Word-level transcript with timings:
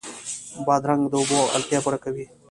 بادرنګ 0.65 1.03
د 1.09 1.13
اوبو 1.19 1.39
اړتیا 1.55 1.79
پوره 1.83 1.99
کوي. 2.03 2.25